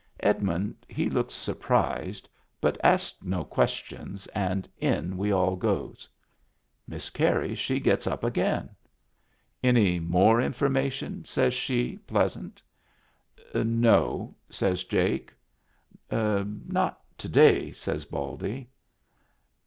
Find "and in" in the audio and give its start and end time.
4.33-5.15